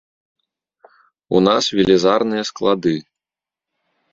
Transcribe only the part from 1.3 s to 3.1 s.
У нас велізарныя склады.